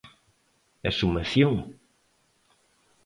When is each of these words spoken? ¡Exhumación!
¡Exhumación! 0.89 1.51